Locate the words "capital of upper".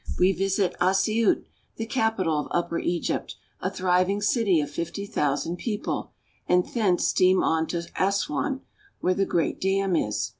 1.85-2.79